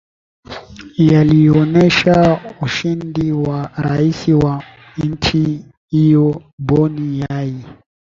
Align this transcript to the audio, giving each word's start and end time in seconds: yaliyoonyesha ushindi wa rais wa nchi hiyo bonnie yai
yaliyoonyesha 1.11 2.15
ushindi 2.65 3.31
wa 3.31 3.71
rais 3.77 4.27
wa 4.27 4.63
nchi 4.97 5.65
hiyo 5.87 6.41
bonnie 6.57 7.25
yai 7.29 7.65